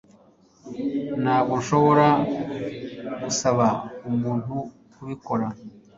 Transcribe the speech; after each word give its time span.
Ntabwo 1.23 1.53
nshobora 1.61 2.07
gusaba 3.23 3.65
umuntu 4.09 4.55
kubikora 4.93 5.47